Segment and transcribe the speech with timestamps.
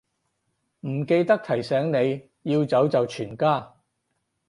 [0.87, 3.75] 唔記得提醒你，要走就全家